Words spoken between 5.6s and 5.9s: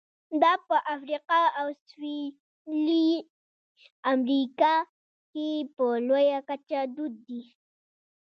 په